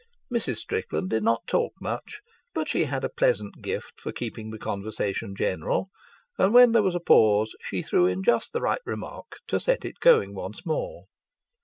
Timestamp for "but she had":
2.55-3.03